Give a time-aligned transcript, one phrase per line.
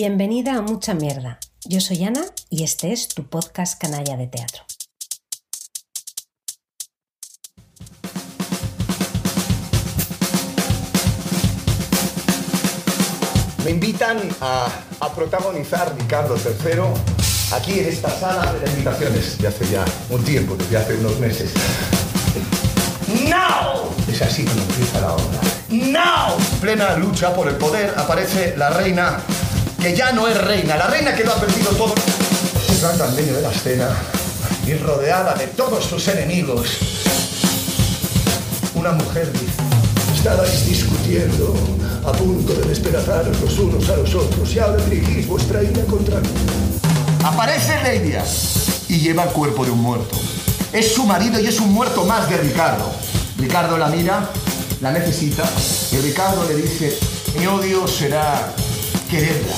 [0.00, 1.40] Bienvenida a Mucha Mierda.
[1.64, 4.62] Yo soy Ana y este es tu podcast Canalla de Teatro.
[13.64, 14.68] Me invitan a,
[15.00, 16.80] a protagonizar Ricardo III
[17.52, 21.52] aquí en esta sala de invitaciones de hace ya un tiempo, desde hace unos meses.
[23.28, 23.90] ¡Now!
[24.06, 25.40] Es así como empieza la obra.
[25.70, 26.36] ¡Now!
[26.60, 29.20] Plena lucha por el poder aparece la reina,
[29.80, 31.94] que ya no es reina, la reina que lo ha perdido todo.
[32.66, 33.88] Se planta en medio de la escena
[34.66, 36.78] y rodeada de todos sus enemigos.
[38.74, 39.62] Una mujer dice,
[40.14, 41.54] estabais discutiendo,
[42.04, 46.20] a punto de despedazaros los unos a los otros y ahora dirigís vuestra ira contra
[46.20, 46.28] mí.
[47.24, 48.24] Aparece Leidia
[48.88, 50.16] y lleva el cuerpo de un muerto.
[50.72, 52.90] Es su marido y es un muerto más de Ricardo.
[53.38, 54.28] Ricardo la mira,
[54.80, 55.44] la necesita
[55.92, 56.98] y Ricardo le dice,
[57.38, 58.54] mi odio será
[59.08, 59.54] quererla.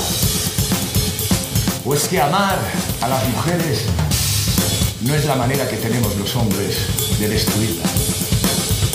[1.85, 2.57] O es que amar
[3.01, 3.81] a las mujeres
[5.01, 6.77] no es la manera que tenemos los hombres
[7.19, 7.83] de destruirla.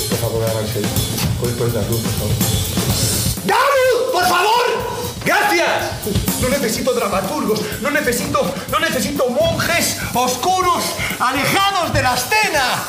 [0.09, 0.81] Por favor, háganse.
[1.41, 2.35] ¿Puedes poner la luz, por favor?
[3.45, 4.13] ¡David!
[4.13, 4.65] ¡Por favor!
[5.25, 6.41] ¡Gracias!
[6.41, 10.85] No necesito dramaturgos, no necesito, no necesito monjes oscuros,
[11.19, 12.85] alejados de la escena.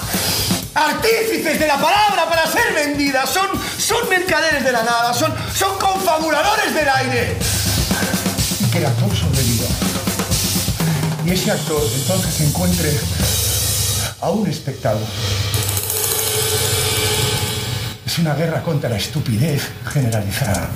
[0.73, 3.25] Artífices de la palabra para ser vendida.
[3.25, 3.47] Son,
[3.79, 7.56] son mercaderes de la nada, son, son confabuladores del aire.
[8.77, 9.65] El actor sobreviva.
[11.25, 12.91] Y ese actor entonces encuentre
[14.21, 15.01] a un espectador.
[18.05, 20.69] Es una guerra contra la estupidez generalizada.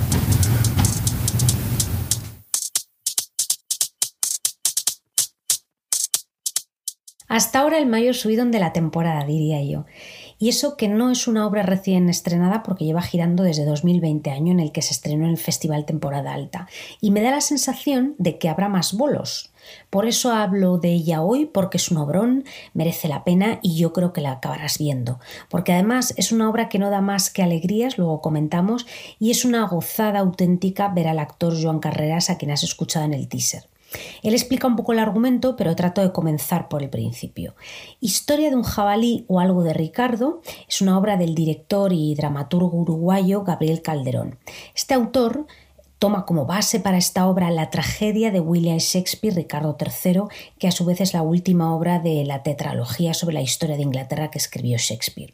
[7.28, 9.86] Hasta ahora el mayor subidón de la temporada, diría yo.
[10.42, 14.50] Y eso que no es una obra recién estrenada porque lleva girando desde 2020, año
[14.50, 16.66] en el que se estrenó en el Festival Temporada Alta.
[17.00, 19.52] Y me da la sensación de que habrá más bolos.
[19.88, 22.44] Por eso hablo de ella hoy, porque es un obrón,
[22.74, 25.20] merece la pena y yo creo que la acabarás viendo.
[25.48, 28.84] Porque además es una obra que no da más que alegrías, luego comentamos,
[29.20, 33.14] y es una gozada auténtica ver al actor Joan Carreras a quien has escuchado en
[33.14, 33.68] el teaser.
[34.22, 37.54] Él explica un poco el argumento, pero trato de comenzar por el principio.
[38.00, 42.76] Historia de un jabalí o algo de Ricardo es una obra del director y dramaturgo
[42.76, 44.38] uruguayo Gabriel Calderón.
[44.74, 45.46] Este autor
[45.98, 50.22] toma como base para esta obra la tragedia de William Shakespeare, Ricardo III,
[50.58, 53.82] que a su vez es la última obra de la tetralogía sobre la historia de
[53.82, 55.32] Inglaterra que escribió Shakespeare.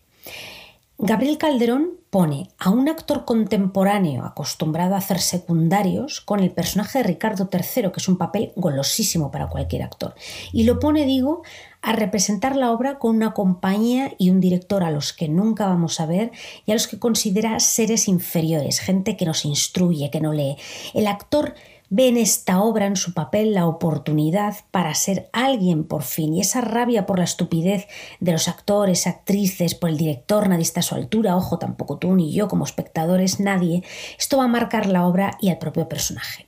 [0.98, 7.04] Gabriel Calderón pone a un actor contemporáneo acostumbrado a hacer secundarios con el personaje de
[7.04, 10.14] Ricardo III, que es un papel golosísimo para cualquier actor,
[10.52, 11.42] y lo pone, digo,
[11.82, 16.00] a representar la obra con una compañía y un director a los que nunca vamos
[16.00, 16.32] a ver
[16.66, 20.56] y a los que considera seres inferiores, gente que nos instruye, que no lee.
[20.94, 21.54] El actor
[21.90, 26.34] ve en esta obra, en su papel, la oportunidad para ser alguien por fin.
[26.34, 27.86] Y esa rabia por la estupidez
[28.20, 32.14] de los actores, actrices, por el director, nadie está a su altura, ojo, tampoco tú
[32.14, 33.82] ni yo como espectadores, nadie,
[34.18, 36.47] esto va a marcar la obra y al propio personaje.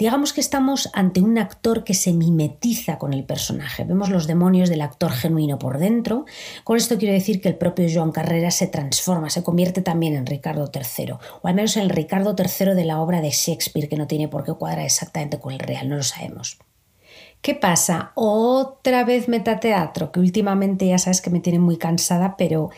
[0.00, 3.84] Digamos que estamos ante un actor que se mimetiza con el personaje.
[3.84, 6.24] Vemos los demonios del actor genuino por dentro.
[6.64, 10.24] Con esto quiero decir que el propio Joan Carrera se transforma, se convierte también en
[10.24, 13.98] Ricardo III, o al menos en el Ricardo III de la obra de Shakespeare, que
[13.98, 16.56] no tiene por qué cuadrar exactamente con el real, no lo sabemos.
[17.42, 18.12] ¿Qué pasa?
[18.14, 22.70] Otra vez metateatro, que últimamente ya sabes que me tiene muy cansada, pero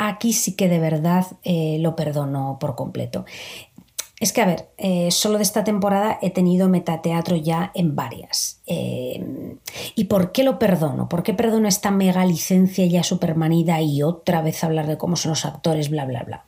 [0.00, 3.26] aquí sí que de verdad eh, lo perdono por completo.
[4.20, 8.60] Es que, a ver, eh, solo de esta temporada he tenido metateatro ya en varias.
[8.66, 9.56] Eh,
[9.94, 11.08] ¿Y por qué lo perdono?
[11.08, 15.30] ¿Por qué perdono esta mega licencia ya supermanida y otra vez hablar de cómo son
[15.30, 16.44] los actores, bla, bla, bla?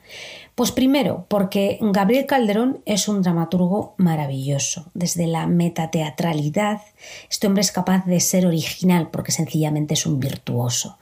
[0.54, 4.84] Pues primero, porque Gabriel Calderón es un dramaturgo maravilloso.
[4.92, 6.82] Desde la metateatralidad,
[7.30, 10.98] este hombre es capaz de ser original porque sencillamente es un virtuoso.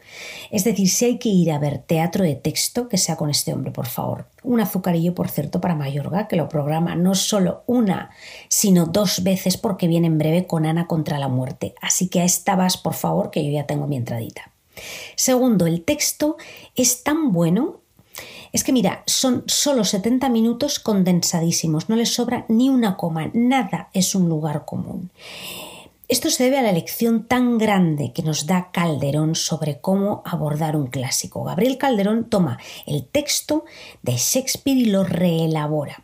[0.52, 3.52] Es decir, si hay que ir a ver teatro de texto, que sea con este
[3.52, 4.28] hombre, por favor.
[4.44, 8.10] Un azucarillo, por cierto, para Mayorga, que lo programa no solo una,
[8.48, 11.74] sino dos veces porque viene en breve con Ana contra la muerte.
[11.82, 14.52] Así que a esta vas, por favor, que yo ya tengo mi entradita.
[15.16, 16.36] Segundo, el texto
[16.76, 17.79] es tan bueno
[18.52, 23.90] es que mira, son solo 70 minutos condensadísimos, no les sobra ni una coma, nada
[23.92, 25.10] es un lugar común.
[26.08, 30.74] Esto se debe a la lección tan grande que nos da Calderón sobre cómo abordar
[30.74, 31.44] un clásico.
[31.44, 33.64] Gabriel Calderón toma el texto
[34.02, 36.02] de Shakespeare y lo reelabora.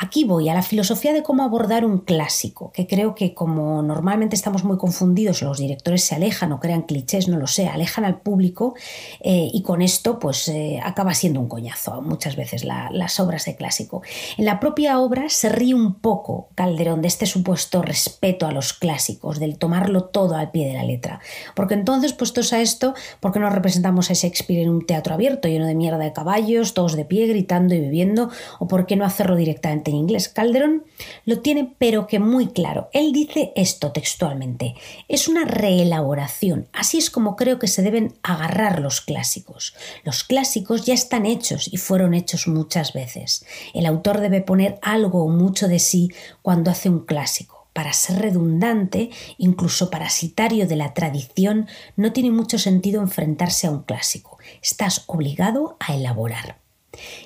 [0.00, 4.36] Aquí voy a la filosofía de cómo abordar un clásico, que creo que como normalmente
[4.36, 8.20] estamos muy confundidos, los directores se alejan o crean clichés, no lo sé, alejan al
[8.20, 8.74] público
[9.20, 13.56] eh, y con esto pues eh, acaba siendo un coñazo muchas veces las obras de
[13.56, 14.02] clásico.
[14.36, 18.74] En la propia obra se ríe un poco Calderón de este supuesto respeto a los
[18.74, 21.18] clásicos, del tomarlo todo al pie de la letra,
[21.56, 25.48] porque entonces puestos a esto, ¿por qué no representamos a Shakespeare en un teatro abierto
[25.48, 29.04] lleno de mierda de caballos, todos de pie, gritando y viviendo, o por qué no
[29.04, 29.47] hacerlo directamente
[29.90, 30.28] en inglés.
[30.28, 30.84] Calderón
[31.24, 32.88] lo tiene pero que muy claro.
[32.92, 34.74] Él dice esto textualmente.
[35.08, 36.68] Es una reelaboración.
[36.72, 39.74] Así es como creo que se deben agarrar los clásicos.
[40.04, 43.44] Los clásicos ya están hechos y fueron hechos muchas veces.
[43.74, 46.10] El autor debe poner algo o mucho de sí
[46.42, 52.58] cuando hace un clásico para ser redundante, incluso parasitario de la tradición, no tiene mucho
[52.58, 54.38] sentido enfrentarse a un clásico.
[54.60, 56.58] Estás obligado a elaborar.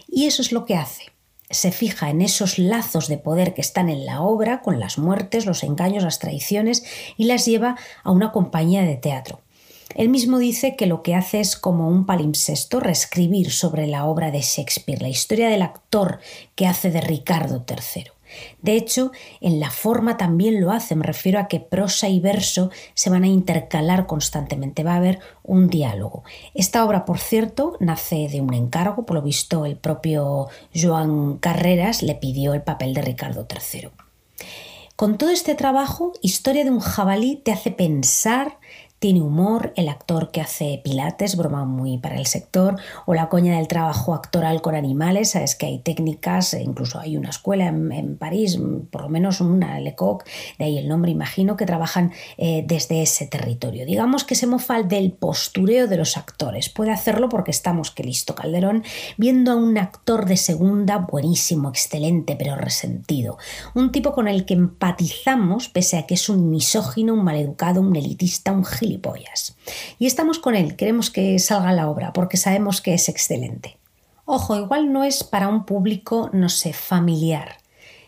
[0.08, 1.12] Y eso es lo que hace
[1.52, 5.46] se fija en esos lazos de poder que están en la obra, con las muertes,
[5.46, 6.82] los engaños, las traiciones,
[7.16, 9.40] y las lleva a una compañía de teatro.
[9.94, 14.30] Él mismo dice que lo que hace es como un palimpsesto, reescribir sobre la obra
[14.30, 16.18] de Shakespeare, la historia del actor
[16.54, 18.06] que hace de Ricardo III.
[18.60, 22.70] De hecho, en la forma también lo hace, me refiero a que prosa y verso
[22.94, 26.24] se van a intercalar constantemente, va a haber un diálogo.
[26.54, 32.02] Esta obra, por cierto, nace de un encargo, por lo visto el propio Joan Carreras
[32.02, 33.90] le pidió el papel de Ricardo III.
[34.96, 38.58] Con todo este trabajo, Historia de un jabalí te hace pensar,
[39.02, 43.56] tiene humor, el actor que hace pilates, broma muy para el sector, o la coña
[43.56, 48.16] del trabajo actoral con animales, sabes que hay técnicas, e incluso hay una escuela en,
[48.16, 48.60] París,
[48.92, 50.22] por lo menos una, Lecoq,
[50.56, 53.86] de ahí el nombre, imagino, que trabajan eh, desde ese territorio.
[53.86, 56.68] Digamos que se mofa del postureo de los actores.
[56.68, 58.84] Puede hacerlo porque estamos, que listo Calderón,
[59.16, 63.36] viendo a un actor de segunda buenísimo, excelente, pero resentido.
[63.74, 67.96] Un tipo con el que empatizamos, pese a que es un misógino, un maleducado, un
[67.96, 68.91] elitista, un gil
[69.98, 73.78] y estamos con él, queremos que salga la obra porque sabemos que es excelente.
[74.24, 77.56] Ojo, igual no es para un público, no sé, familiar.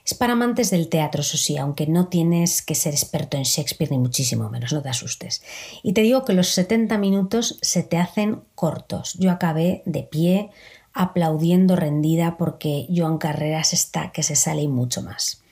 [0.05, 3.91] Es para amantes del teatro, eso sí, aunque no tienes que ser experto en Shakespeare
[3.91, 5.43] ni muchísimo menos, no te asustes.
[5.83, 9.15] Y te digo que los 70 minutos se te hacen cortos.
[9.15, 10.51] Yo acabé de pie,
[10.93, 15.44] aplaudiendo rendida porque Joan Carreras está que se sale y mucho más.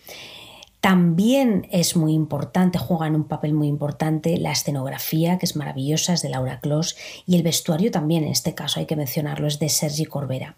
[0.82, 6.22] También es muy importante, juegan un papel muy importante la escenografía, que es maravillosa, es
[6.22, 9.68] de Laura Clos, y el vestuario también, en este caso hay que mencionarlo, es de
[9.68, 10.56] Sergi Corbera.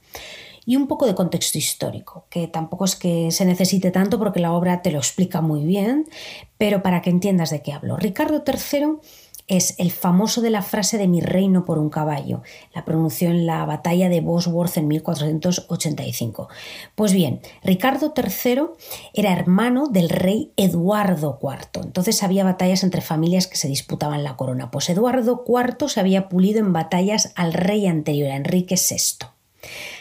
[0.65, 4.55] Y un poco de contexto histórico, que tampoco es que se necesite tanto porque la
[4.55, 6.07] obra te lo explica muy bien,
[6.57, 7.99] pero para que entiendas de qué hablo.
[7.99, 8.97] Ricardo III
[9.47, 12.43] es el famoso de la frase de mi reino por un caballo.
[12.75, 16.49] La pronunció en la batalla de Bosworth en 1485.
[16.95, 18.63] Pues bien, Ricardo III
[19.13, 21.83] era hermano del rey Eduardo IV.
[21.85, 24.71] Entonces había batallas entre familias que se disputaban la corona.
[24.71, 29.27] Pues Eduardo IV se había pulido en batallas al rey anterior, Enrique VI.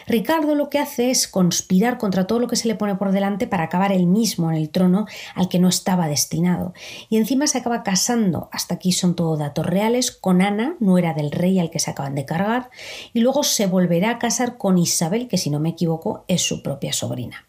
[0.06, 3.46] Ricardo lo que hace es conspirar contra todo lo que se le pone por delante
[3.46, 6.74] para acabar él mismo en el trono al que no estaba destinado.
[7.08, 11.30] Y encima se acaba casando, hasta aquí son todo datos reales, con Ana, nuera del
[11.30, 12.70] rey al que se acaban de cargar,
[13.12, 16.62] y luego se volverá a casar con Isabel, que si no me equivoco es su
[16.62, 17.46] propia sobrina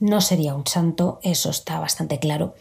[0.00, 2.54] no sería un santo, eso está bastante claro.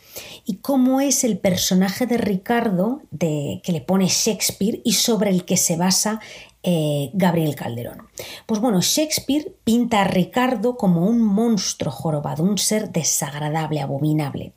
[0.45, 5.43] Y cómo es el personaje de Ricardo de, que le pone Shakespeare y sobre el
[5.43, 6.21] que se basa
[6.63, 8.07] eh, Gabriel Calderón.
[8.45, 14.53] Pues bueno, Shakespeare pinta a Ricardo como un monstruo jorobado, un ser desagradable, abominable.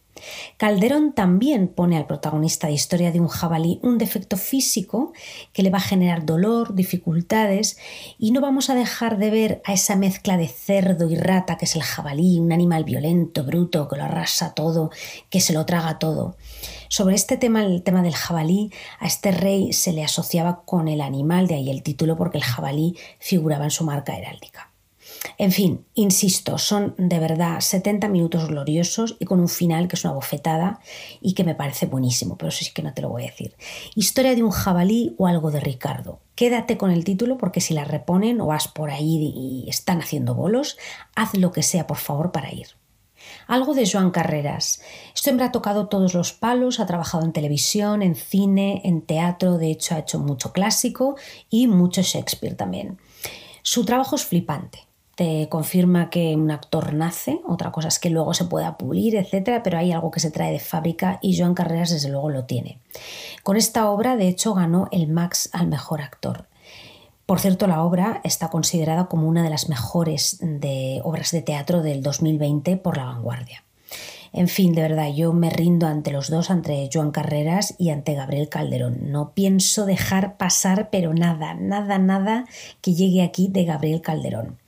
[0.57, 5.13] Calderón también pone al protagonista de Historia de un jabalí un defecto físico
[5.53, 7.77] que le va a generar dolor, dificultades
[8.19, 11.67] y no vamos a dejar de ver a esa mezcla de cerdo y rata que
[11.67, 14.91] es el jabalí, un animal violento, bruto, que lo arrasa todo,
[15.31, 16.37] que se lo traga todo.
[16.89, 21.01] Sobre este tema, el tema del jabalí, a este rey se le asociaba con el
[21.01, 24.73] animal, de ahí el título porque el jabalí figuraba en su marca heráldica.
[25.39, 30.05] En fin, insisto, son de verdad 70 minutos gloriosos y con un final que es
[30.05, 30.81] una bofetada
[31.21, 33.55] y que me parece buenísimo, pero eso sí que no te lo voy a decir.
[33.95, 36.21] Historia de un jabalí o algo de Ricardo.
[36.35, 40.35] Quédate con el título porque si la reponen o vas por ahí y están haciendo
[40.35, 40.77] bolos,
[41.15, 42.69] haz lo que sea por favor para ir.
[43.47, 44.81] Algo de Joan Carreras.
[45.15, 49.59] Este hombre ha tocado todos los palos, ha trabajado en televisión, en cine, en teatro,
[49.59, 51.17] de hecho ha hecho mucho clásico
[51.51, 52.99] y mucho Shakespeare también.
[53.63, 58.35] Su trabajo es flipante te confirma que un actor nace, otra cosa es que luego
[58.35, 61.91] se pueda pulir, etcétera, pero hay algo que se trae de fábrica y Joan Carreras
[61.91, 62.79] desde luego lo tiene.
[63.43, 66.45] Con esta obra, de hecho, ganó el Max al mejor actor.
[67.27, 71.83] Por cierto, la obra está considerada como una de las mejores de obras de teatro
[71.83, 73.65] del 2020 por La Vanguardia.
[74.33, 78.15] En fin, de verdad, yo me rindo ante los dos, ante Joan Carreras y ante
[78.15, 79.11] Gabriel Calderón.
[79.11, 82.45] No pienso dejar pasar, pero nada, nada, nada
[82.81, 84.59] que llegue aquí de Gabriel Calderón.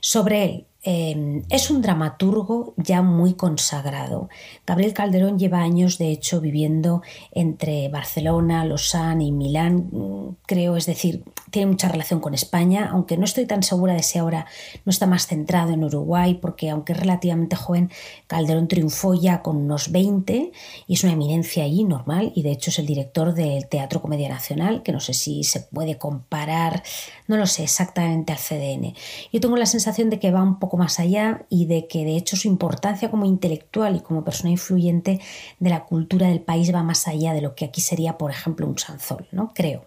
[0.00, 4.28] Sobre él, Em, es un dramaturgo ya muy consagrado.
[4.64, 7.02] Gabriel Calderón lleva años, de hecho, viviendo
[7.32, 13.16] entre Barcelona, Lausanne y Milán, mm, creo, es decir, tiene mucha relación con España, aunque
[13.16, 14.46] no estoy tan segura de si ahora
[14.84, 17.90] no está más centrado en Uruguay, porque aunque es relativamente joven,
[18.28, 20.52] Calderón triunfó ya con unos 20
[20.86, 24.28] y es una eminencia allí, normal, y de hecho es el director del Teatro Comedia
[24.28, 26.84] Nacional, que no sé si se puede comparar,
[27.26, 28.94] no lo sé exactamente al CDN.
[29.32, 32.16] Yo tengo la sensación de que va un poco más allá y de que de
[32.16, 35.20] hecho su importancia como intelectual y como persona influyente
[35.58, 38.66] de la cultura del país va más allá de lo que aquí sería, por ejemplo,
[38.66, 39.52] un Sanzol, ¿no?
[39.54, 39.86] Creo.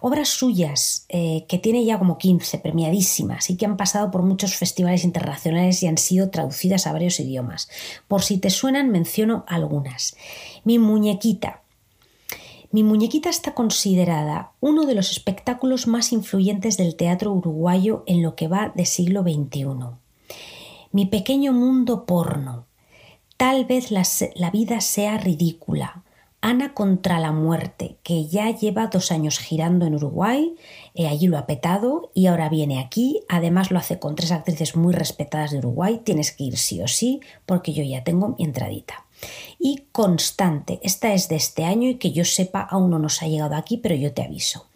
[0.00, 4.54] Obras suyas, eh, que tiene ya como 15, premiadísimas, y que han pasado por muchos
[4.54, 7.68] festivales internacionales y han sido traducidas a varios idiomas.
[8.06, 10.16] Por si te suenan, menciono algunas.
[10.64, 11.62] Mi muñequita,
[12.74, 18.34] mi muñequita está considerada uno de los espectáculos más influyentes del teatro uruguayo en lo
[18.34, 20.03] que va de siglo XXI.
[20.94, 22.68] Mi pequeño mundo porno.
[23.36, 26.04] Tal vez la, vida sea ridícula.
[26.40, 30.54] Ana contra la muerte, que ya lleva dos años girando en Uruguay,
[30.94, 33.22] eh, allí lo ha petado y ahora viene aquí.
[33.28, 36.00] Además lo hace con tres actrices muy respetadas de Uruguay.
[36.04, 39.04] Tienes que ir sí o sí, porque yo ya tengo mi entradita.
[39.58, 43.26] Y constante, esta es de este año y que yo sepa aún no nos ha
[43.26, 44.68] llegado aquí, pero yo te aviso.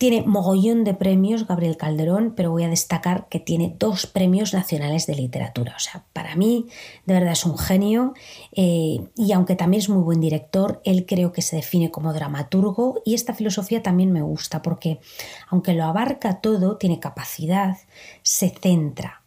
[0.00, 5.06] Tiene mogollón de premios Gabriel Calderón, pero voy a destacar que tiene dos premios nacionales
[5.06, 5.74] de literatura.
[5.76, 6.68] O sea, para mí
[7.04, 8.14] de verdad es un genio
[8.52, 13.02] eh, y aunque también es muy buen director, él creo que se define como dramaturgo
[13.04, 15.00] y esta filosofía también me gusta porque
[15.48, 17.76] aunque lo abarca todo, tiene capacidad,
[18.22, 19.20] se centra.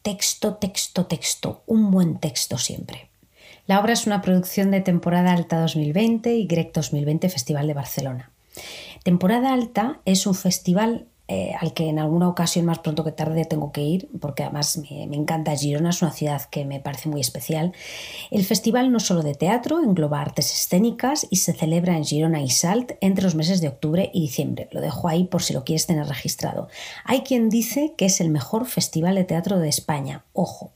[0.00, 3.10] Texto, texto, texto, un buen texto siempre.
[3.66, 8.30] La obra es una producción de Temporada Alta 2020 y Grec 2020 Festival de Barcelona.
[9.06, 13.44] Temporada Alta es un festival eh, al que en alguna ocasión más pronto que tarde
[13.44, 17.20] tengo que ir, porque además me, encanta Girona, es una ciudad que me parece muy
[17.20, 17.72] especial.
[18.32, 22.50] El festival no solo de teatro, engloba artes escénicas y se celebra en Girona y
[22.50, 24.68] Salt entre los meses de octubre y diciembre.
[24.72, 26.66] Lo dejo ahí por si lo quieres tener registrado.
[27.04, 30.24] Hay quien dice que es el mejor festival de teatro de España.
[30.32, 30.72] Ojo.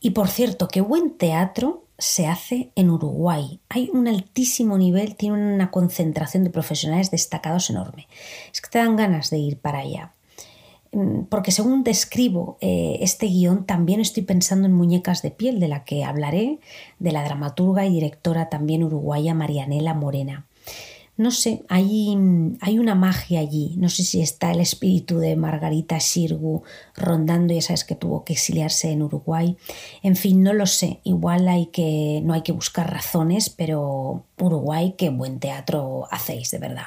[0.00, 3.60] Y por cierto, qué buen teatro se hace en Uruguay.
[3.68, 8.08] Hay un altísimo nivel, tiene una concentración de profesionales destacados enorme.
[8.52, 10.12] Es que te dan ganas de ir para allá.
[10.90, 15.68] Mm, porque según describo eh, este guion, también estoy pensando en Muñecas de piel, de
[15.68, 16.58] la que hablaré,
[16.98, 20.46] de la dramaturga y directora también uruguaya Marianela Morena
[21.16, 22.16] no sé, hay,
[22.60, 23.74] hay, una magia allí.
[23.76, 26.62] No sé si está el espíritu de Margarita Sirgu
[26.96, 29.56] rondando, ya sabes que tuvo que exiliarse en Uruguay.
[30.02, 31.00] En fin, no lo sé.
[31.04, 36.58] Igual hay que, no hay que buscar razones, pero Uruguay, qué buen teatro hacéis, de
[36.58, 36.86] verdad.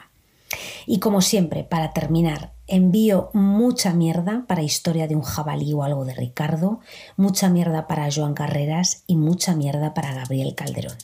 [0.86, 6.06] Y como siempre, para terminar, envío mucha mierda para Historia de un jabalí o algo
[6.06, 6.80] de Ricardo,
[7.16, 10.98] mucha mierda para Joan Carreras y mucha mierda para Gabriel Calderón.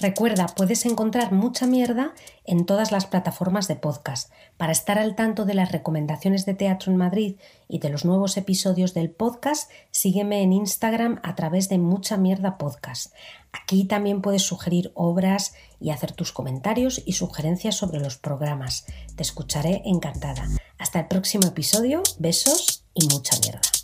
[0.00, 2.14] Recuerda, puedes encontrar mucha mierda
[2.46, 4.32] en todas las plataformas de podcast.
[4.56, 7.36] Para estar al tanto de las recomendaciones de teatro en Madrid
[7.68, 12.56] y de los nuevos episodios del podcast, sígueme en Instagram a través de Mucha Mierda
[12.56, 13.12] Podcast.
[13.52, 18.86] Aquí también puedes sugerir obras y hacer tus comentarios y sugerencias sobre los programas.
[19.16, 20.48] Te escucharé encantada.
[20.78, 23.79] Hasta el próximo episodio, besos y mucha mierda.